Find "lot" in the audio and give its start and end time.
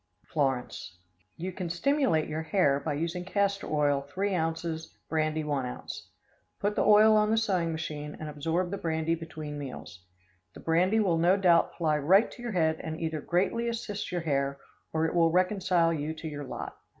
16.45-16.77